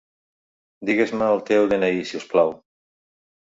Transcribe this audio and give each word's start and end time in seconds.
Digues-me 0.89 1.27
el 1.33 1.43
teu 1.51 1.69
de-ena-i, 1.75 2.01
si 2.13 2.19
us 2.23 2.27
plau. 2.33 2.55